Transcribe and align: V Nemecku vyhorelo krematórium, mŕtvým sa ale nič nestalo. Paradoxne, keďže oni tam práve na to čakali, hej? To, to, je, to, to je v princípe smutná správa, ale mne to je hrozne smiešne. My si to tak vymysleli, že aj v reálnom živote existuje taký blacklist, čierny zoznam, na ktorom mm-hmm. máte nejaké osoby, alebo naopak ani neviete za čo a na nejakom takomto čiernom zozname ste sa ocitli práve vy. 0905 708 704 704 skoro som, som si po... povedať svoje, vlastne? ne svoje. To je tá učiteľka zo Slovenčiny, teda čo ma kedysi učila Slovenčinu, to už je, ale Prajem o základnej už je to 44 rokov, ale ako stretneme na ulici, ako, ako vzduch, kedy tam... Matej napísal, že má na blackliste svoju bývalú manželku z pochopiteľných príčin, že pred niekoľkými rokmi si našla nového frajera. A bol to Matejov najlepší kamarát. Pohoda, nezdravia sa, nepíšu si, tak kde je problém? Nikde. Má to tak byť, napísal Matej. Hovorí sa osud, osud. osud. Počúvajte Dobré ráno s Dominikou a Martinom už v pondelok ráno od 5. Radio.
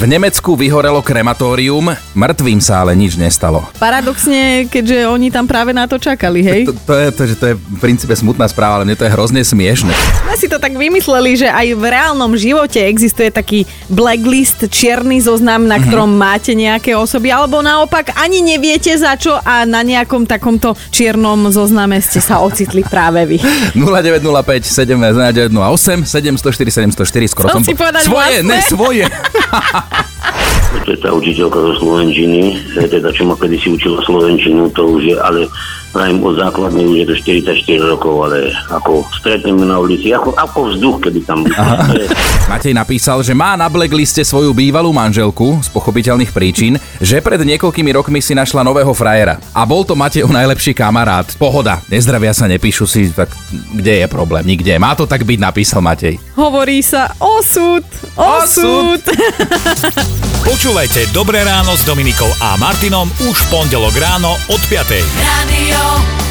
V 0.00 0.08
Nemecku 0.08 0.56
vyhorelo 0.56 1.04
krematórium, 1.04 1.92
mŕtvým 2.16 2.56
sa 2.64 2.80
ale 2.80 2.96
nič 2.96 3.20
nestalo. 3.20 3.68
Paradoxne, 3.76 4.64
keďže 4.72 5.04
oni 5.04 5.28
tam 5.28 5.44
práve 5.44 5.76
na 5.76 5.84
to 5.84 6.00
čakali, 6.00 6.40
hej? 6.40 6.64
To, 6.64 6.72
to, 6.72 6.94
je, 6.96 7.08
to, 7.12 7.22
to 7.36 7.44
je 7.52 7.54
v 7.60 7.76
princípe 7.84 8.16
smutná 8.16 8.48
správa, 8.48 8.80
ale 8.80 8.88
mne 8.88 8.96
to 8.96 9.04
je 9.04 9.12
hrozne 9.12 9.44
smiešne. 9.44 9.92
My 10.24 10.40
si 10.40 10.48
to 10.48 10.56
tak 10.56 10.72
vymysleli, 10.72 11.44
že 11.44 11.52
aj 11.52 11.76
v 11.76 11.84
reálnom 11.84 12.32
živote 12.32 12.80
existuje 12.80 13.28
taký 13.28 13.68
blacklist, 13.92 14.72
čierny 14.72 15.20
zoznam, 15.20 15.68
na 15.68 15.76
ktorom 15.76 16.16
mm-hmm. 16.16 16.32
máte 16.32 16.56
nejaké 16.56 16.96
osoby, 16.96 17.28
alebo 17.28 17.60
naopak 17.60 18.16
ani 18.16 18.40
neviete 18.40 18.96
za 18.96 19.20
čo 19.20 19.36
a 19.36 19.68
na 19.68 19.84
nejakom 19.84 20.24
takomto 20.24 20.80
čiernom 20.88 21.52
zozname 21.52 22.00
ste 22.00 22.24
sa 22.24 22.40
ocitli 22.40 22.80
práve 22.88 23.36
vy. 23.36 23.44
0905 23.76 24.64
708 24.64 26.08
704 26.08 26.88
704 26.88 27.28
skoro 27.28 27.52
som, 27.52 27.60
som 27.60 27.68
si 27.68 27.76
po... 27.76 27.84
povedať 27.84 28.08
svoje, 28.08 28.40
vlastne? 28.40 28.48
ne 28.48 28.58
svoje. 28.64 29.04
To 30.70 30.90
je 30.90 30.98
tá 30.98 31.10
učiteľka 31.10 31.58
zo 31.58 31.72
Slovenčiny, 31.82 32.56
teda 32.74 33.10
čo 33.10 33.26
ma 33.26 33.34
kedysi 33.34 33.74
učila 33.74 33.98
Slovenčinu, 34.06 34.70
to 34.70 34.82
už 34.96 35.02
je, 35.12 35.16
ale 35.18 35.50
Prajem 35.90 36.22
o 36.22 36.30
základnej 36.30 36.86
už 36.86 36.96
je 37.02 37.06
to 37.10 37.14
44 37.42 37.82
rokov, 37.82 38.30
ale 38.30 38.54
ako 38.70 39.02
stretneme 39.10 39.66
na 39.66 39.82
ulici, 39.82 40.14
ako, 40.14 40.38
ako 40.38 40.70
vzduch, 40.70 40.96
kedy 41.02 41.26
tam... 41.26 41.42
Matej 42.50 42.78
napísal, 42.78 43.26
že 43.26 43.34
má 43.34 43.58
na 43.58 43.66
blackliste 43.66 44.22
svoju 44.22 44.54
bývalú 44.54 44.94
manželku 44.94 45.58
z 45.58 45.66
pochopiteľných 45.74 46.30
príčin, 46.30 46.78
že 47.02 47.18
pred 47.18 47.42
niekoľkými 47.42 47.90
rokmi 47.90 48.22
si 48.22 48.38
našla 48.38 48.62
nového 48.62 48.94
frajera. 48.94 49.42
A 49.50 49.66
bol 49.66 49.82
to 49.82 49.98
Matejov 49.98 50.30
najlepší 50.30 50.78
kamarát. 50.78 51.26
Pohoda, 51.34 51.82
nezdravia 51.90 52.30
sa, 52.30 52.46
nepíšu 52.46 52.86
si, 52.86 53.10
tak 53.10 53.34
kde 53.50 54.06
je 54.06 54.06
problém? 54.06 54.46
Nikde. 54.46 54.78
Má 54.78 54.94
to 54.94 55.10
tak 55.10 55.26
byť, 55.26 55.38
napísal 55.42 55.82
Matej. 55.82 56.22
Hovorí 56.38 56.86
sa 56.86 57.18
osud, 57.18 57.82
osud. 58.14 59.02
osud. 59.02 59.02
Počúvajte 60.70 61.10
Dobré 61.10 61.42
ráno 61.42 61.74
s 61.74 61.82
Dominikou 61.82 62.30
a 62.38 62.54
Martinom 62.54 63.10
už 63.26 63.34
v 63.34 63.46
pondelok 63.50 63.90
ráno 63.98 64.38
od 64.54 64.62
5. 64.70 65.02
Radio. 65.18 66.29